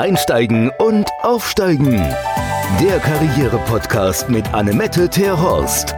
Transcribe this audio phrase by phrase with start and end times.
[0.00, 1.92] Einsteigen und Aufsteigen.
[2.80, 5.94] Der Karriere-Podcast mit Annemette Terhorst.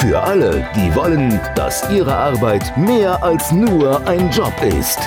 [0.00, 4.98] Für alle, die wollen, dass ihre Arbeit mehr als nur ein Job ist.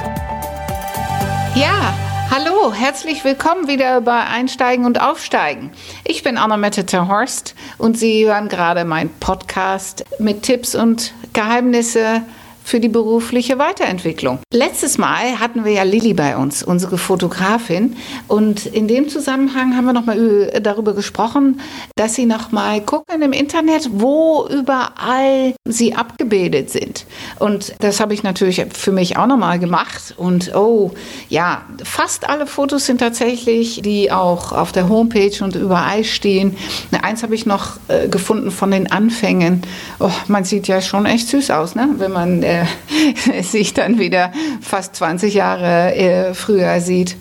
[1.53, 1.93] Ja,
[2.31, 5.71] hallo, herzlich willkommen wieder bei Einsteigen und Aufsteigen.
[6.05, 12.21] Ich bin Annemette Terhorst und Sie hören gerade meinen Podcast mit Tipps und Geheimnisse
[12.69, 14.37] für die berufliche Weiterentwicklung.
[14.53, 17.95] Letztes Mal hatten wir ja Lilly bei uns, unsere Fotografin,
[18.27, 21.61] und in dem Zusammenhang haben wir noch mal darüber gesprochen,
[21.95, 27.07] dass sie noch mal gucken im Internet, wo überall sie abgebildet sind.
[27.39, 30.13] Und das habe ich natürlich für mich auch noch mal gemacht.
[30.15, 30.91] Und oh,
[31.27, 36.55] ja, fast alle Fotos sind tatsächlich, die auch auf der Homepage und überall stehen.
[37.01, 39.63] Eins habe ich noch äh, gefunden von den Anfängen.
[39.99, 41.89] Oh, man sieht ja schon echt süß aus, ne?
[41.97, 47.15] wenn man äh, äh, sich dann wieder fast 20 Jahre äh, früher sieht.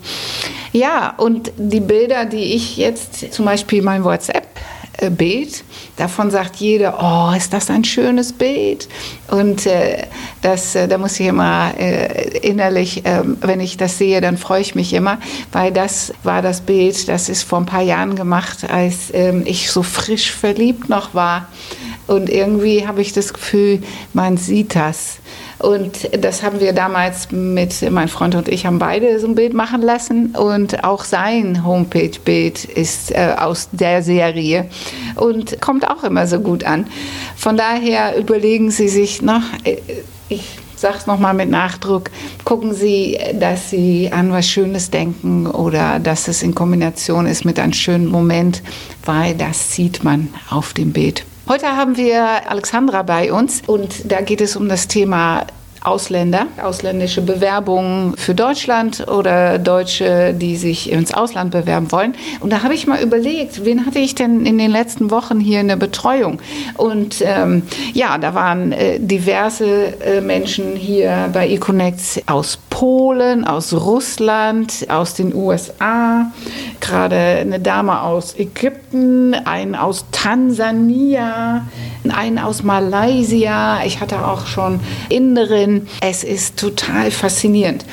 [0.73, 4.49] Ja, und die Bilder, die ich jetzt zum Beispiel mein WhatsApp
[5.10, 5.62] Bild.
[5.96, 8.88] Davon sagt jeder, oh, ist das ein schönes Bild.
[9.30, 10.07] Und äh,
[10.43, 14.60] das, äh, da muss ich immer äh, innerlich, ähm, wenn ich das sehe, dann freue
[14.60, 15.18] ich mich immer,
[15.52, 19.71] weil das war das Bild, das ist vor ein paar Jahren gemacht, als ähm, ich
[19.71, 21.46] so frisch verliebt noch war.
[22.09, 23.80] Und irgendwie habe ich das Gefühl,
[24.14, 25.18] man sieht das.
[25.59, 29.54] Und das haben wir damals mit, mein Freund und ich haben beide so ein Bild
[29.54, 30.34] machen lassen.
[30.34, 34.68] Und auch sein Homepage-Bild ist äh, aus der Serie
[35.16, 36.87] und kommt auch immer so gut an.
[37.37, 39.76] Von daher überlegen Sie sich, noch, äh,
[40.30, 40.45] ich
[40.76, 42.10] sage es nochmal mit Nachdruck,
[42.45, 47.59] gucken Sie, dass Sie an was Schönes denken oder dass es in Kombination ist mit
[47.59, 48.62] einem schönen Moment,
[49.04, 51.24] weil das sieht man auf dem Bild.
[51.49, 55.46] Heute haben wir Alexandra bei uns und da geht es um das Thema
[55.80, 62.15] Ausländer, ausländische Bewerbungen für Deutschland oder Deutsche, die sich ins Ausland bewerben wollen.
[62.40, 65.60] Und da habe ich mal überlegt, wen hatte ich denn in den letzten Wochen hier
[65.60, 66.39] in der Betreuung?
[66.77, 67.62] Und ähm,
[67.95, 75.15] ja, da waren äh, diverse äh, Menschen hier bei eConnect aus Polen, aus Russland, aus
[75.15, 76.31] den USA,
[76.78, 81.66] gerade eine Dame aus Ägypten, ein aus Tansania,
[82.09, 83.83] einen aus Malaysia.
[83.84, 84.78] Ich hatte auch schon
[85.09, 85.89] Inderin.
[86.00, 87.84] Es ist total faszinierend.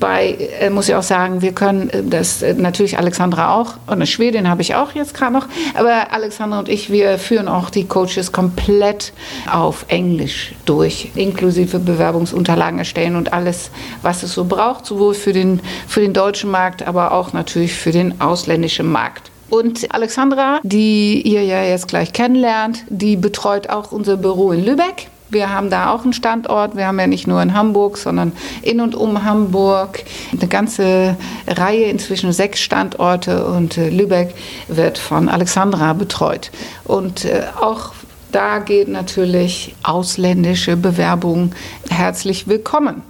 [0.00, 0.30] Dabei
[0.60, 4.06] äh, muss ich auch sagen, wir können äh, das äh, natürlich Alexandra auch und eine
[4.06, 7.84] Schwedin habe ich auch jetzt gerade noch, aber Alexandra und ich, wir führen auch die
[7.84, 9.12] Coaches komplett
[9.50, 15.60] auf Englisch durch, inklusive Bewerbungsunterlagen erstellen und alles, was es so braucht, sowohl für den,
[15.86, 19.30] für den deutschen Markt, aber auch natürlich für den ausländischen Markt.
[19.50, 25.08] Und Alexandra, die ihr ja jetzt gleich kennenlernt, die betreut auch unser Büro in Lübeck.
[25.30, 26.76] Wir haben da auch einen Standort.
[26.76, 28.32] Wir haben ja nicht nur in Hamburg, sondern
[28.62, 30.02] in und um Hamburg
[30.32, 33.46] eine ganze Reihe, inzwischen sechs Standorte.
[33.46, 34.34] Und äh, Lübeck
[34.68, 36.50] wird von Alexandra betreut.
[36.84, 37.92] Und äh, auch
[38.32, 41.52] da geht natürlich ausländische Bewerbung
[41.88, 43.02] herzlich willkommen.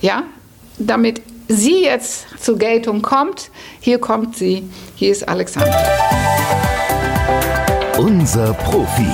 [0.00, 0.22] Ja,
[0.78, 3.50] damit sie jetzt zur Geltung kommt,
[3.80, 5.76] hier kommt sie, hier ist Alexandra.
[7.98, 9.06] Unser Profi.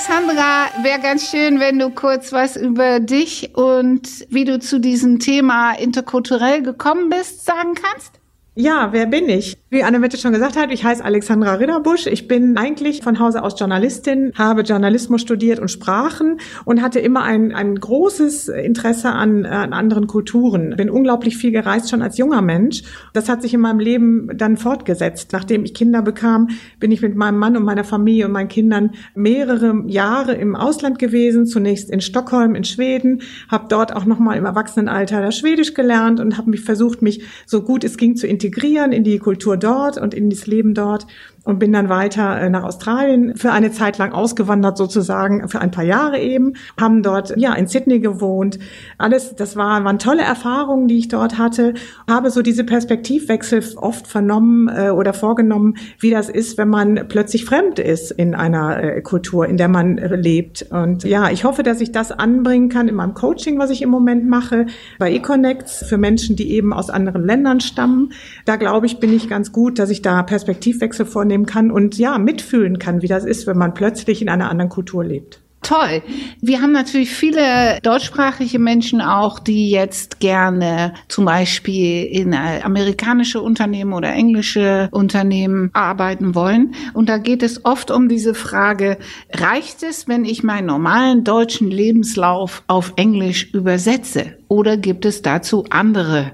[0.00, 5.18] Alexandra, wäre ganz schön, wenn du kurz was über dich und wie du zu diesem
[5.18, 8.18] Thema interkulturell gekommen bist, sagen kannst.
[8.54, 9.58] Ja, wer bin ich?
[9.72, 12.08] Wie Annemette schon gesagt hat, ich heiße Alexandra Ridderbusch.
[12.08, 17.22] Ich bin eigentlich von Hause aus Journalistin, habe Journalismus studiert und Sprachen und hatte immer
[17.22, 20.74] ein, ein großes Interesse an, an anderen Kulturen.
[20.76, 22.82] Bin unglaublich viel gereist, schon als junger Mensch.
[23.12, 25.28] Das hat sich in meinem Leben dann fortgesetzt.
[25.32, 26.48] Nachdem ich Kinder bekam,
[26.80, 30.98] bin ich mit meinem Mann und meiner Familie und meinen Kindern mehrere Jahre im Ausland
[30.98, 31.46] gewesen.
[31.46, 36.50] Zunächst in Stockholm, in Schweden, habe dort auch nochmal im Erwachsenenalter Schwedisch gelernt und habe
[36.50, 40.30] mich versucht, mich so gut es ging zu integrieren in die Kultur dort und in
[40.30, 41.06] das Leben dort
[41.50, 45.70] und bin dann weiter äh, nach Australien für eine Zeit lang ausgewandert sozusagen, für ein
[45.70, 48.58] paar Jahre eben, haben dort ja in Sydney gewohnt.
[48.98, 51.74] Alles, das war, waren tolle Erfahrungen, die ich dort hatte.
[52.08, 57.44] Habe so diese Perspektivwechsel oft vernommen äh, oder vorgenommen, wie das ist, wenn man plötzlich
[57.44, 60.66] fremd ist in einer äh, Kultur, in der man äh, lebt.
[60.70, 63.90] Und ja, ich hoffe, dass ich das anbringen kann in meinem Coaching, was ich im
[63.90, 64.66] Moment mache,
[64.98, 68.12] bei eConnects für Menschen, die eben aus anderen Ländern stammen.
[68.44, 71.98] Da glaube ich, bin ich ganz gut, dass ich da Perspektivwechsel vornehme wahrnehmen kann und
[71.98, 75.40] ja, mitfühlen kann, wie das ist, wenn man plötzlich in einer anderen Kultur lebt.
[75.62, 76.02] Toll.
[76.40, 83.92] Wir haben natürlich viele deutschsprachige Menschen auch, die jetzt gerne zum Beispiel in amerikanische Unternehmen
[83.92, 86.74] oder englische Unternehmen arbeiten wollen.
[86.94, 88.96] Und da geht es oft um diese Frage,
[89.34, 94.38] reicht es, wenn ich meinen normalen deutschen Lebenslauf auf Englisch übersetze?
[94.48, 96.32] Oder gibt es dazu andere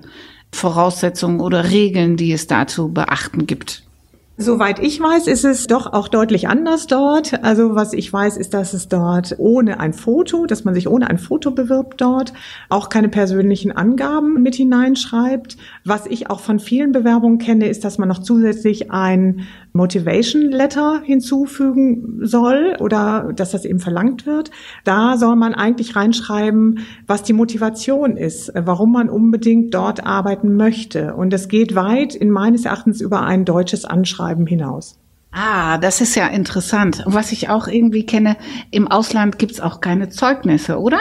[0.53, 3.86] Voraussetzungen oder Regeln, die es da zu beachten gibt?
[4.39, 7.43] Soweit ich weiß, ist es doch auch deutlich anders dort.
[7.43, 11.09] Also was ich weiß, ist, dass es dort ohne ein Foto, dass man sich ohne
[11.09, 12.35] ein Foto bewirbt dort,
[12.69, 15.57] auch keine persönlichen Angaben mit hineinschreibt.
[15.85, 21.01] Was ich auch von vielen Bewerbungen kenne, ist, dass man noch zusätzlich ein Motivation Letter
[21.05, 24.51] hinzufügen soll oder dass das eben verlangt wird.
[24.85, 31.15] Da soll man eigentlich reinschreiben, was die Motivation ist, warum man unbedingt dort arbeiten möchte.
[31.15, 34.99] Und es geht weit in meines Erachtens über ein deutsches Anschreiben hinaus.
[35.33, 37.03] Ah, das ist ja interessant.
[37.05, 38.37] Was ich auch irgendwie kenne,
[38.71, 40.99] im Ausland gibt's auch keine Zeugnisse, oder?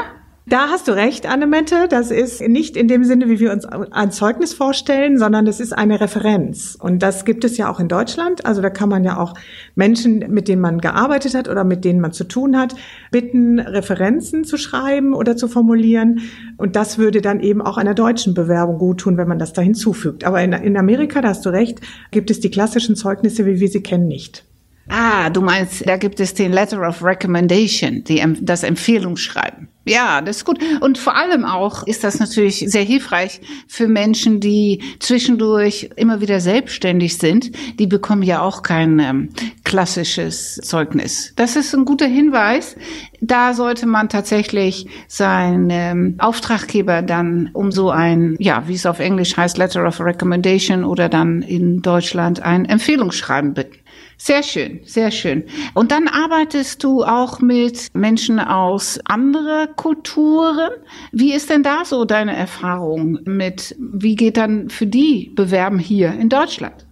[0.47, 1.87] Da hast du recht, Annemette.
[1.89, 5.73] Das ist nicht in dem Sinne, wie wir uns ein Zeugnis vorstellen, sondern das ist
[5.73, 6.77] eine Referenz.
[6.79, 8.45] Und das gibt es ja auch in Deutschland.
[8.45, 9.33] Also da kann man ja auch
[9.73, 12.75] Menschen, mit denen man gearbeitet hat oder mit denen man zu tun hat,
[13.09, 16.21] bitten, Referenzen zu schreiben oder zu formulieren.
[16.57, 19.63] Und das würde dann eben auch einer deutschen Bewerbung gut tun, wenn man das da
[19.63, 20.25] hinzufügt.
[20.25, 21.81] Aber in, in Amerika, da hast du recht,
[22.11, 24.45] gibt es die klassischen Zeugnisse, wie wir sie kennen, nicht.
[24.87, 29.69] Ah, du meinst, da gibt es den Letter of Recommendation, die, das Empfehlungsschreiben.
[29.87, 30.59] Ja, das ist gut.
[30.81, 36.39] Und vor allem auch ist das natürlich sehr hilfreich für Menschen, die zwischendurch immer wieder
[36.39, 37.51] selbstständig sind.
[37.79, 39.29] Die bekommen ja auch kein ähm,
[39.63, 41.33] klassisches Zeugnis.
[41.35, 42.75] Das ist ein guter Hinweis.
[43.21, 48.99] Da sollte man tatsächlich seinen ähm, Auftraggeber dann um so ein, ja, wie es auf
[48.99, 53.84] Englisch heißt, Letter of Recommendation oder dann in Deutschland ein Empfehlungsschreiben bitten.
[54.17, 55.43] Sehr schön, sehr schön.
[55.73, 60.71] Und dann arbeitest du auch mit Menschen aus anderer Kulturen.
[61.11, 66.13] Wie ist denn da so deine Erfahrung mit, wie geht dann für die Bewerben hier
[66.13, 66.85] in Deutschland?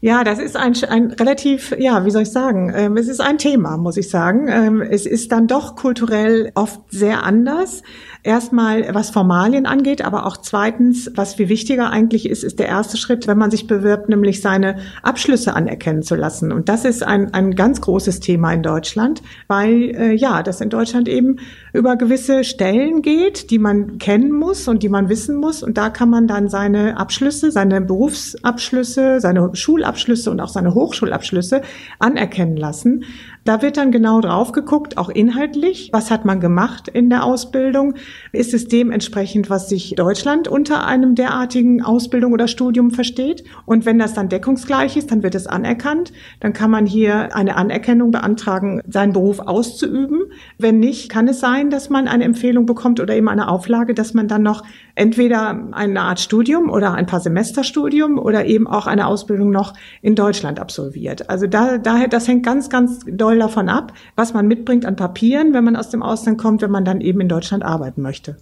[0.00, 3.36] Ja, das ist ein, ein relativ, ja, wie soll ich sagen, ähm, es ist ein
[3.36, 4.46] Thema, muss ich sagen.
[4.48, 7.82] Ähm, es ist dann doch kulturell oft sehr anders.
[8.24, 12.96] Erstmal, was Formalien angeht, aber auch zweitens, was viel wichtiger eigentlich ist, ist der erste
[12.96, 16.50] Schritt, wenn man sich bewirbt, nämlich seine Abschlüsse anerkennen zu lassen.
[16.50, 20.68] Und das ist ein, ein ganz großes Thema in Deutschland, weil äh, ja, das in
[20.68, 21.36] Deutschland eben
[21.72, 25.62] über gewisse Stellen geht, die man kennen muss und die man wissen muss.
[25.62, 31.62] Und da kann man dann seine Abschlüsse, seine Berufsabschlüsse, seine Schulabschlüsse und auch seine Hochschulabschlüsse
[32.00, 33.04] anerkennen lassen.
[33.48, 35.88] Da wird dann genau drauf geguckt, auch inhaltlich.
[35.90, 37.94] Was hat man gemacht in der Ausbildung?
[38.30, 43.44] Ist es dementsprechend, was sich Deutschland unter einem derartigen Ausbildung oder Studium versteht?
[43.64, 46.12] Und wenn das dann deckungsgleich ist, dann wird es anerkannt.
[46.40, 50.24] Dann kann man hier eine Anerkennung beantragen, seinen Beruf auszuüben.
[50.58, 54.12] Wenn nicht, kann es sein, dass man eine Empfehlung bekommt oder eben eine Auflage, dass
[54.12, 54.62] man dann noch
[54.94, 59.72] entweder eine Art Studium oder ein paar Semesterstudium oder eben auch eine Ausbildung noch
[60.02, 61.30] in Deutschland absolviert.
[61.30, 65.54] Also da, daher, das hängt ganz, ganz doll davon ab, was man mitbringt an Papieren,
[65.54, 68.36] wenn man aus dem Ausland kommt, wenn man dann eben in Deutschland arbeiten möchte.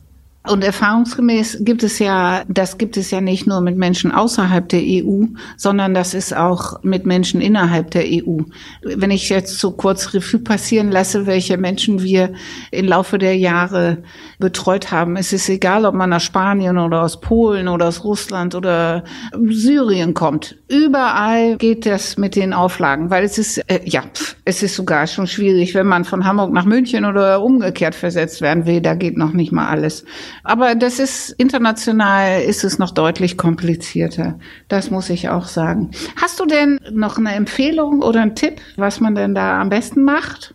[0.48, 4.81] Und erfahrungsgemäß gibt es ja, das gibt es ja nicht nur mit Menschen außerhalb der
[4.81, 5.25] EU,
[5.56, 8.38] sondern das ist auch mit Menschen innerhalb der EU.
[8.82, 12.32] Wenn ich jetzt so kurz Revue passieren lasse, welche Menschen wir
[12.70, 13.98] im Laufe der Jahre
[14.38, 18.54] betreut haben, es ist egal, ob man aus Spanien oder aus Polen oder aus Russland
[18.54, 19.04] oder
[19.48, 20.56] Syrien kommt.
[20.69, 24.04] Überall geht das mit den Auflagen, weil es ist, äh, ja,
[24.44, 28.66] es ist sogar schon schwierig, wenn man von Hamburg nach München oder umgekehrt versetzt werden
[28.66, 30.04] will, da geht noch nicht mal alles.
[30.44, 34.38] Aber das ist international ist es noch deutlich komplizierter.
[34.69, 35.90] Das muss ich auch sagen.
[36.20, 40.02] Hast du denn noch eine Empfehlung oder einen Tipp, was man denn da am besten
[40.02, 40.55] macht?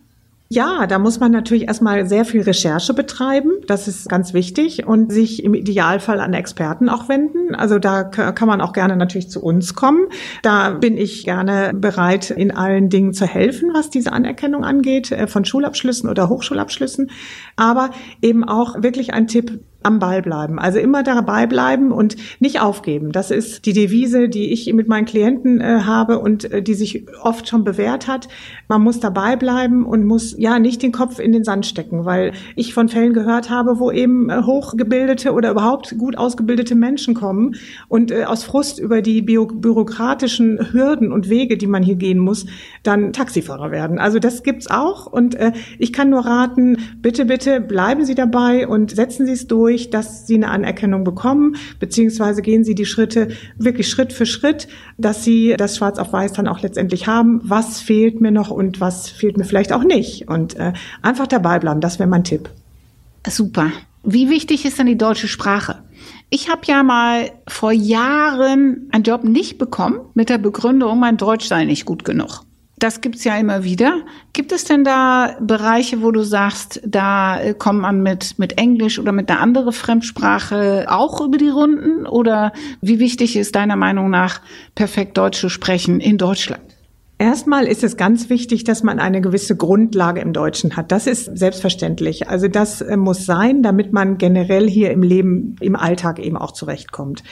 [0.54, 3.52] Ja, da muss man natürlich erstmal sehr viel Recherche betreiben.
[3.68, 7.54] Das ist ganz wichtig und sich im Idealfall an Experten auch wenden.
[7.54, 10.08] Also da kann man auch gerne natürlich zu uns kommen.
[10.42, 15.26] Da bin ich gerne bereit, in allen Dingen zu helfen, was diese Anerkennung angeht, äh,
[15.26, 17.10] von Schulabschlüssen oder Hochschulabschlüssen.
[17.56, 17.88] Aber
[18.20, 20.58] eben auch wirklich ein Tipp, am Ball bleiben.
[20.58, 23.12] Also immer dabei bleiben und nicht aufgeben.
[23.12, 27.06] Das ist die Devise, die ich mit meinen Klienten äh, habe und äh, die sich
[27.22, 28.28] oft schon bewährt hat.
[28.68, 32.32] Man muss dabei bleiben und muss ja nicht den Kopf in den Sand stecken, weil
[32.56, 37.56] ich von Fällen gehört habe, wo eben äh, hochgebildete oder überhaupt gut ausgebildete Menschen kommen
[37.88, 42.18] und äh, aus Frust über die bio bürokratischen Hürden und Wege, die man hier gehen
[42.18, 42.46] muss,
[42.82, 43.98] dann Taxifahrer werden.
[43.98, 48.68] Also das gibt's auch und äh, ich kann nur raten, bitte, bitte bleiben Sie dabei
[48.68, 52.84] und setzen Sie es durch durch, dass sie eine Anerkennung bekommen, beziehungsweise gehen sie die
[52.84, 57.40] Schritte wirklich Schritt für Schritt, dass sie das Schwarz auf Weiß dann auch letztendlich haben.
[57.42, 60.28] Was fehlt mir noch und was fehlt mir vielleicht auch nicht?
[60.28, 62.50] Und äh, einfach dabei bleiben, das wäre mein Tipp.
[63.26, 63.70] Super.
[64.04, 65.78] Wie wichtig ist denn die deutsche Sprache?
[66.28, 71.46] Ich habe ja mal vor Jahren einen Job nicht bekommen mit der Begründung, mein Deutsch
[71.46, 72.42] sei nicht gut genug.
[72.82, 74.00] Das gibt's ja immer wieder.
[74.32, 78.98] Gibt es denn da Bereiche, wo du sagst, da äh, kommt man mit, mit Englisch
[78.98, 82.06] oder mit einer anderen Fremdsprache auch über die Runden?
[82.06, 84.40] Oder wie wichtig ist deiner Meinung nach
[84.74, 86.71] perfekt Deutsch zu sprechen in Deutschland?
[87.22, 90.90] Erstmal ist es ganz wichtig, dass man eine gewisse Grundlage im Deutschen hat.
[90.90, 92.28] Das ist selbstverständlich.
[92.28, 96.50] Also das äh, muss sein, damit man generell hier im Leben, im Alltag eben auch
[96.50, 97.22] zurechtkommt.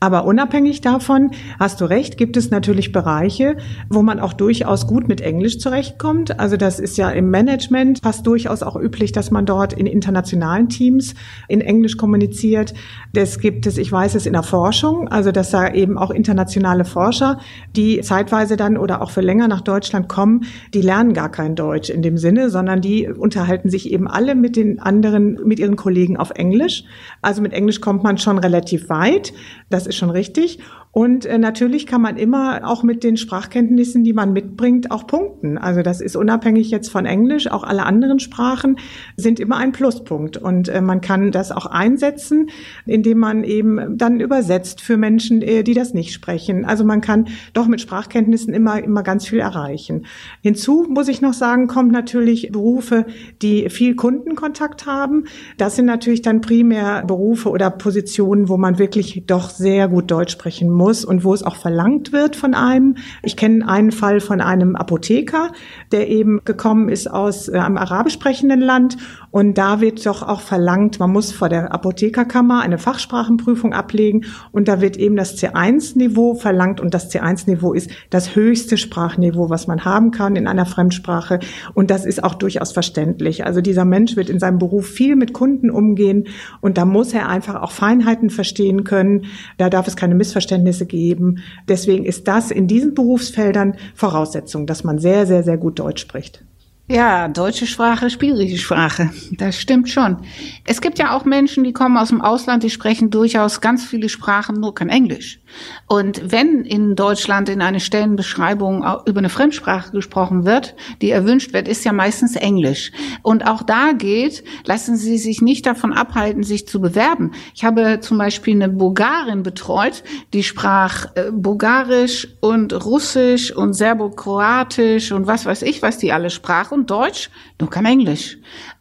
[0.00, 3.56] Aber unabhängig davon, hast du recht, gibt es natürlich Bereiche,
[3.88, 6.38] wo man auch durchaus gut mit Englisch zurechtkommt.
[6.38, 10.68] Also das ist ja im Management fast durchaus auch üblich, dass man dort in internationalen
[10.68, 11.14] Teams
[11.48, 12.74] in Englisch kommuniziert.
[13.14, 16.84] Das gibt es, ich weiß es, in der Forschung, also dass da eben auch internationale
[16.84, 17.40] Forscher,
[17.74, 21.90] die zeitweise dann oder auch für länger nach Deutschland kommen, die lernen gar kein Deutsch
[21.90, 26.16] in dem Sinne, sondern die unterhalten sich eben alle mit den anderen, mit ihren Kollegen
[26.16, 26.82] auf Englisch.
[27.22, 29.32] Also mit Englisch kommt man schon relativ weit.
[29.70, 30.58] Das ist schon richtig.
[30.90, 35.58] Und äh, natürlich kann man immer auch mit den Sprachkenntnissen, die man mitbringt, auch punkten.
[35.58, 37.50] Also das ist unabhängig jetzt von Englisch.
[37.50, 38.78] Auch alle anderen Sprachen
[39.16, 40.38] sind immer ein Pluspunkt.
[40.38, 42.50] Und äh, man kann das auch einsetzen,
[42.86, 46.64] indem man eben dann übersetzt für Menschen, äh, die das nicht sprechen.
[46.64, 50.06] Also man kann doch mit Sprachkenntnissen immer, immer ganz viel erreichen.
[50.40, 53.04] Hinzu muss ich noch sagen, kommt natürlich Berufe,
[53.42, 55.24] die viel Kundenkontakt haben.
[55.58, 60.32] Das sind natürlich dann primär Berufe oder Positionen, wo man wirklich doch sehr gut Deutsch
[60.32, 62.96] sprechen muss und wo es auch verlangt wird von einem.
[63.22, 65.52] Ich kenne einen Fall von einem Apotheker,
[65.92, 68.96] der eben gekommen ist aus äh, einem arabisch sprechenden Land
[69.30, 74.68] und da wird doch auch verlangt, man muss vor der Apothekerkammer eine Fachsprachenprüfung ablegen und
[74.68, 79.84] da wird eben das C1-Niveau verlangt und das C1-Niveau ist das höchste Sprachniveau, was man
[79.84, 81.40] haben kann in einer Fremdsprache
[81.74, 83.44] und das ist auch durchaus verständlich.
[83.44, 86.28] Also dieser Mensch wird in seinem Beruf viel mit Kunden umgehen
[86.60, 89.26] und da muss er einfach auch Feinheiten verstehen können.
[89.58, 91.38] Da darf es keine Missverständnisse geben.
[91.68, 96.44] Deswegen ist das in diesen Berufsfeldern Voraussetzung, dass man sehr, sehr, sehr gut Deutsch spricht.
[96.90, 99.10] Ja, deutsche Sprache, schwierige Sprache.
[99.32, 100.16] Das stimmt schon.
[100.64, 104.08] Es gibt ja auch Menschen, die kommen aus dem Ausland, die sprechen durchaus ganz viele
[104.08, 105.38] Sprachen, nur kein Englisch.
[105.86, 111.68] Und wenn in Deutschland in einer Stellenbeschreibung über eine Fremdsprache gesprochen wird, die erwünscht wird,
[111.68, 112.92] ist ja meistens Englisch.
[113.22, 117.32] Und auch da geht, lassen Sie sich nicht davon abhalten, sich zu bewerben.
[117.54, 120.02] Ich habe zum Beispiel eine Bulgarin betreut,
[120.32, 126.30] die sprach äh, Bulgarisch und Russisch und Serbokroatisch und was weiß ich, was die alle
[126.30, 128.38] sprach und Deutsch, nur kein Englisch.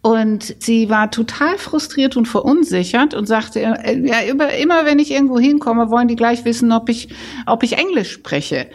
[0.08, 5.12] Und sie war total frustriert und verunsichert und sagte, äh, ja, immer, immer wenn ich
[5.12, 7.10] irgendwo hinkomme, wollen die gleich wissen, ob ich,
[7.46, 8.68] ob ich Englisch spreche.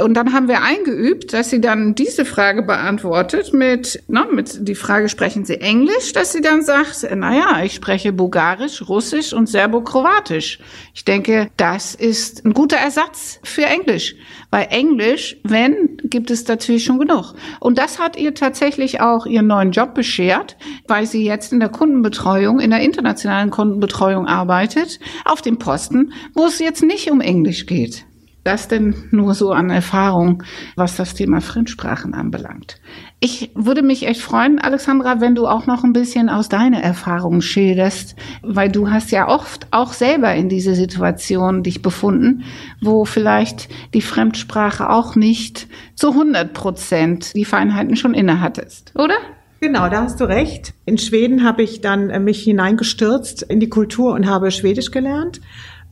[0.00, 4.76] Und dann haben wir eingeübt, dass sie dann diese Frage beantwortet mit, na, mit die
[4.76, 6.12] Frage, sprechen Sie Englisch?
[6.12, 10.60] Dass sie dann sagt, naja, ich spreche Bulgarisch, Russisch und Serbokroatisch.
[10.94, 14.14] Ich denke, das ist ein guter Ersatz für Englisch.
[14.50, 17.34] Weil Englisch, wenn, gibt es natürlich schon genug.
[17.60, 21.68] Und das hat ihr tatsächlich auch ihren neuen Job beschert, weil sie jetzt in der
[21.68, 27.66] Kundenbetreuung, in der internationalen Kundenbetreuung arbeitet, auf dem Posten, wo es jetzt nicht um Englisch
[27.66, 28.04] geht.
[28.46, 30.44] Das denn nur so an Erfahrung,
[30.76, 32.80] was das Thema Fremdsprachen anbelangt.
[33.18, 37.40] Ich würde mich echt freuen, Alexandra, wenn du auch noch ein bisschen aus deiner Erfahrung
[37.40, 42.44] schilderst, weil du hast ja oft auch selber in diese Situation dich befunden,
[42.80, 49.16] wo vielleicht die Fremdsprache auch nicht zu 100 Prozent die Feinheiten schon innehattest, oder?
[49.58, 50.72] Genau, da hast du recht.
[50.84, 55.40] In Schweden habe ich dann mich hineingestürzt in die Kultur und habe Schwedisch gelernt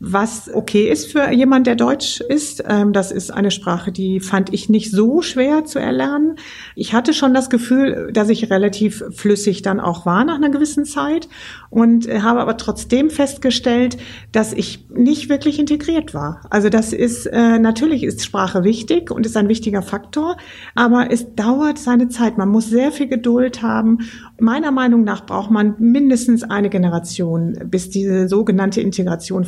[0.07, 2.63] was okay ist für jemand, der Deutsch ist.
[2.69, 6.37] Ähm, das ist eine Sprache, die fand ich nicht so schwer zu erlernen.
[6.75, 10.85] Ich hatte schon das Gefühl, dass ich relativ flüssig dann auch war nach einer gewissen
[10.85, 11.29] Zeit
[11.71, 13.97] und habe aber trotzdem festgestellt,
[14.31, 16.43] dass ich nicht wirklich integriert war.
[16.51, 20.37] Also das ist, äh, natürlich ist Sprache wichtig und ist ein wichtiger Faktor,
[20.75, 22.37] aber es dauert seine Zeit.
[22.37, 23.99] Man muss sehr viel Geduld haben.
[24.39, 29.45] Meiner Meinung nach braucht man mindestens eine Generation, bis diese sogenannte Integration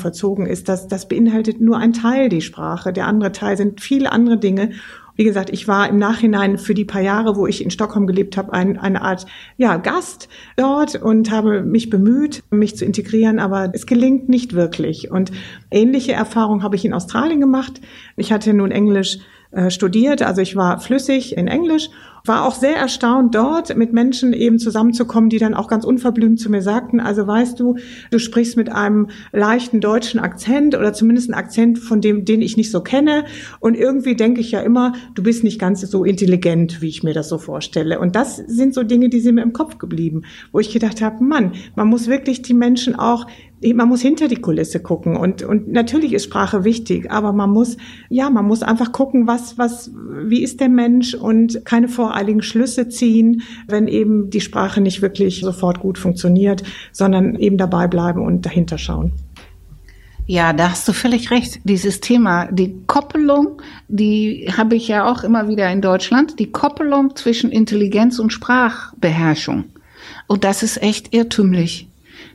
[0.49, 2.93] ist, das, das beinhaltet nur ein Teil die Sprache.
[2.93, 4.71] Der andere Teil sind viele andere Dinge.
[5.17, 8.37] Wie gesagt, ich war im Nachhinein für die paar Jahre, wo ich in Stockholm gelebt
[8.37, 9.27] habe, ein, eine Art
[9.57, 15.11] ja, Gast dort und habe mich bemüht, mich zu integrieren, aber es gelingt nicht wirklich.
[15.11, 15.33] Und
[15.71, 17.81] ähnliche Erfahrungen habe ich in Australien gemacht.
[18.17, 19.19] Ich hatte nun Englisch
[19.53, 21.89] äh, studiert, also ich war flüssig in Englisch
[22.29, 26.51] war auch sehr erstaunt, dort mit Menschen eben zusammenzukommen, die dann auch ganz unverblümt zu
[26.51, 27.77] mir sagten, also weißt du,
[28.11, 32.57] du sprichst mit einem leichten deutschen Akzent oder zumindest einen Akzent, von dem, den ich
[32.57, 33.25] nicht so kenne.
[33.61, 37.15] Und irgendwie denke ich ja immer, du bist nicht ganz so intelligent, wie ich mir
[37.15, 37.99] das so vorstelle.
[38.01, 41.23] Und das sind so Dinge, die sind mir im Kopf geblieben, wo ich gedacht habe,
[41.23, 43.27] Mann, man muss wirklich die Menschen auch
[43.63, 47.77] man muss hinter die Kulisse gucken und, und natürlich ist Sprache wichtig, aber man muss,
[48.11, 49.91] ja, man muss einfach gucken, was, was,
[50.25, 55.41] wie ist der Mensch und keine voreiligen Schlüsse ziehen, wenn eben die Sprache nicht wirklich
[55.41, 59.13] sofort gut funktioniert, sondern eben dabei bleiben und dahinter schauen.
[60.29, 61.61] Ja, da hast du völlig recht.
[61.63, 67.15] Dieses Thema, die Koppelung, die habe ich ja auch immer wieder in Deutschland, die Koppelung
[67.15, 69.67] zwischen Intelligenz und Sprachbeherrschung.
[70.27, 71.89] Und das ist echt irrtümlich.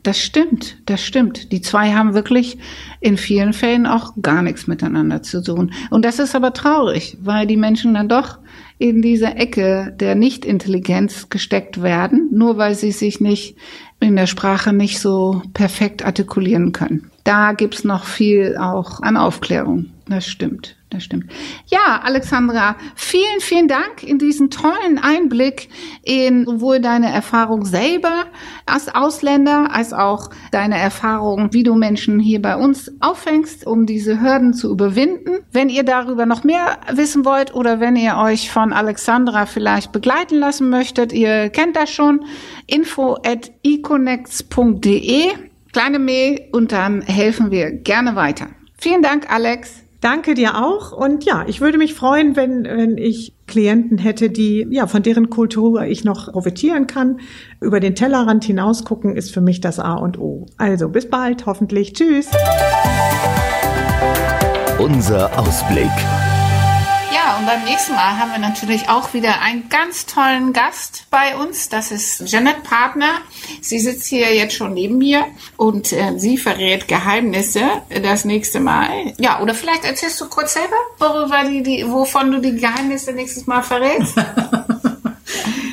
[0.04, 1.52] Das stimmt, das stimmt.
[1.52, 2.58] Die zwei haben wirklich
[3.02, 5.74] in vielen Fällen auch gar nichts miteinander zu tun.
[5.92, 8.40] Und das ist aber traurig, weil die Menschen dann doch
[8.80, 13.56] in diese Ecke der Nichtintelligenz gesteckt werden, nur weil sie sich nicht
[14.00, 17.11] in der Sprache nicht so perfekt artikulieren können.
[17.24, 19.88] Da gibt's noch viel auch an Aufklärung.
[20.08, 21.32] Das stimmt das stimmt.
[21.68, 25.70] Ja, Alexandra, vielen, vielen Dank in diesen tollen Einblick
[26.04, 28.26] in sowohl deine Erfahrung selber
[28.66, 34.22] als Ausländer, als auch deine Erfahrung, wie du Menschen hier bei uns auffängst, um diese
[34.22, 35.40] Hürden zu überwinden.
[35.52, 40.36] Wenn ihr darüber noch mehr wissen wollt oder wenn ihr euch von Alexandra vielleicht begleiten
[40.36, 42.26] lassen möchtet, ihr kennt das schon,
[42.68, 45.30] info at econnects.de,
[45.74, 48.48] kleine Mail und dann helfen wir gerne weiter.
[48.78, 49.84] Vielen Dank, Alex.
[50.02, 50.92] Danke dir auch.
[50.92, 55.30] Und ja, ich würde mich freuen, wenn, wenn ich Klienten hätte, die, ja, von deren
[55.30, 57.20] Kultur ich noch profitieren kann.
[57.60, 60.48] Über den Tellerrand hinaus gucken ist für mich das A und O.
[60.58, 61.94] Also bis bald, hoffentlich.
[61.94, 62.30] Tschüss.
[64.80, 65.92] Unser Ausblick.
[67.42, 71.70] Und beim nächsten Mal haben wir natürlich auch wieder einen ganz tollen Gast bei uns.
[71.70, 73.16] Das ist Janet Partner.
[73.62, 75.26] Sie sitzt hier jetzt schon neben mir
[75.58, 77.64] und äh, sie verrät Geheimnisse
[78.04, 79.16] das nächste Mal.
[79.18, 83.48] Ja, oder vielleicht erzählst du kurz selber, worüber die, die, wovon du die Geheimnisse nächstes
[83.48, 84.14] Mal verrätst.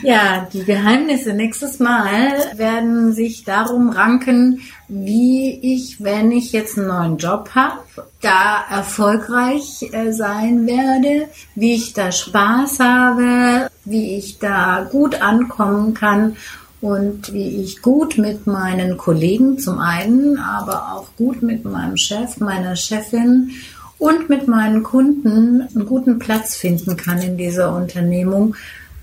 [0.02, 1.32] Ja, die Geheimnisse.
[1.32, 7.80] Nächstes Mal werden sich darum ranken, wie ich, wenn ich jetzt einen neuen Job habe,
[8.20, 15.94] da erfolgreich äh, sein werde, wie ich da Spaß habe, wie ich da gut ankommen
[15.94, 16.36] kann
[16.80, 22.38] und wie ich gut mit meinen Kollegen zum einen, aber auch gut mit meinem Chef,
[22.38, 23.50] meiner Chefin
[23.98, 28.54] und mit meinen Kunden einen guten Platz finden kann in dieser Unternehmung,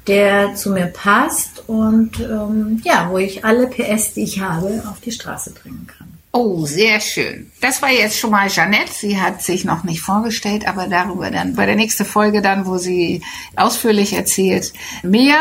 [0.08, 5.00] der zu mir passt und ähm, ja, wo ich alle PS, die ich habe, auf
[5.02, 6.16] die Straße bringen kann.
[6.38, 7.50] Oh, sehr schön.
[7.62, 8.92] Das war jetzt schon mal Jeanette.
[8.92, 12.78] Sie hat sich noch nicht vorgestellt, aber darüber dann bei der nächsten Folge dann, wo
[12.78, 13.22] sie
[13.56, 15.38] ausführlich erzählt, mehr.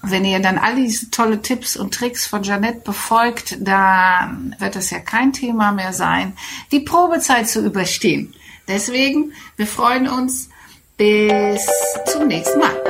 [0.00, 4.88] Wenn ihr dann all diese tolle Tipps und Tricks von Jeanette befolgt, dann wird es
[4.88, 6.32] ja kein Thema mehr sein,
[6.72, 8.32] die Probezeit zu überstehen.
[8.66, 10.48] Deswegen, wir freuen uns.
[10.96, 11.66] Bis
[12.06, 12.89] zum nächsten Mal.